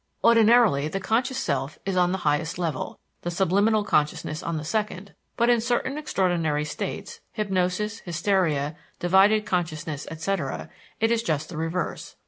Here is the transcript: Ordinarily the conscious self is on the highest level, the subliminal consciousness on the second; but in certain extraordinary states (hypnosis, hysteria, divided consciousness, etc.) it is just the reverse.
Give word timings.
Ordinarily 0.23 0.87
the 0.87 0.99
conscious 0.99 1.37
self 1.37 1.77
is 1.85 1.95
on 1.95 2.11
the 2.11 2.17
highest 2.25 2.57
level, 2.57 2.97
the 3.21 3.29
subliminal 3.29 3.83
consciousness 3.83 4.41
on 4.41 4.57
the 4.57 4.63
second; 4.65 5.13
but 5.37 5.47
in 5.47 5.61
certain 5.61 5.95
extraordinary 5.95 6.65
states 6.65 7.19
(hypnosis, 7.33 7.99
hysteria, 7.99 8.75
divided 8.97 9.45
consciousness, 9.45 10.07
etc.) 10.09 10.71
it 10.99 11.11
is 11.11 11.21
just 11.21 11.49
the 11.49 11.57
reverse. 11.57 12.15